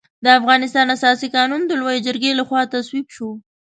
[0.23, 3.29] د افغانستان اساسي قانون د لويې جرګې له خوا تصویب شو.